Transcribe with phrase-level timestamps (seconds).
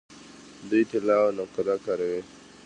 [0.69, 2.21] دوی طلا او نقره کاروي.